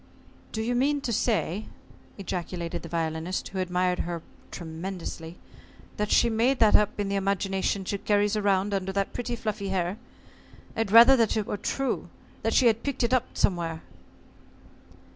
"Do 0.51 0.63
you 0.63 0.73
mean 0.73 0.99
to 1.01 1.13
say," 1.13 1.67
ejaculated 2.17 2.81
the 2.81 2.89
Violinist, 2.89 3.49
who 3.49 3.59
admired 3.59 3.99
her 3.99 4.23
tremendously, 4.49 5.37
"that 5.97 6.09
she 6.09 6.27
made 6.27 6.57
that 6.57 6.75
up 6.75 6.99
in 6.99 7.07
the 7.07 7.15
imagination 7.17 7.85
she 7.85 7.99
carries 7.99 8.35
around 8.35 8.73
under 8.73 8.91
that 8.93 9.13
pretty 9.13 9.35
fluffy 9.35 9.69
hair? 9.69 9.97
I'd 10.75 10.89
rather 10.89 11.15
that 11.17 11.37
it 11.37 11.45
were 11.45 11.55
true 11.55 12.09
that 12.41 12.55
she 12.55 12.65
had 12.65 12.81
picked 12.81 13.03
it 13.03 13.13
up 13.13 13.37
somewhere." 13.37 13.83